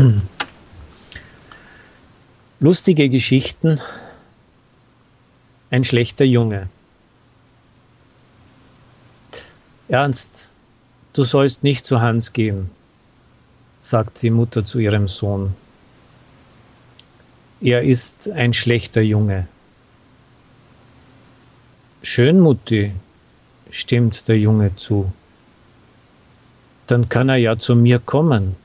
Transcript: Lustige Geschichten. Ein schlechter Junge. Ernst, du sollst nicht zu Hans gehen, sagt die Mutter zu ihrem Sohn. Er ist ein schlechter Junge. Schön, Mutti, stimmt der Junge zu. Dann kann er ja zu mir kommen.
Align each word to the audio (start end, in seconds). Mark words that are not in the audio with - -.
Lustige 2.60 3.08
Geschichten. 3.08 3.80
Ein 5.70 5.84
schlechter 5.84 6.24
Junge. 6.24 6.68
Ernst, 9.88 10.50
du 11.12 11.24
sollst 11.24 11.62
nicht 11.62 11.84
zu 11.84 12.00
Hans 12.00 12.32
gehen, 12.32 12.70
sagt 13.80 14.22
die 14.22 14.30
Mutter 14.30 14.64
zu 14.64 14.78
ihrem 14.78 15.08
Sohn. 15.08 15.54
Er 17.60 17.82
ist 17.82 18.28
ein 18.28 18.52
schlechter 18.52 19.02
Junge. 19.02 19.48
Schön, 22.02 22.40
Mutti, 22.40 22.92
stimmt 23.70 24.28
der 24.28 24.38
Junge 24.38 24.74
zu. 24.76 25.12
Dann 26.86 27.08
kann 27.08 27.28
er 27.28 27.36
ja 27.36 27.58
zu 27.58 27.76
mir 27.76 27.98
kommen. 27.98 28.56